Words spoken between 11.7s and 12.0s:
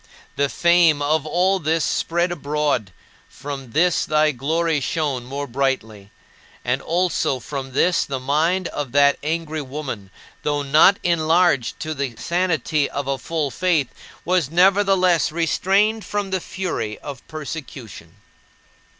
to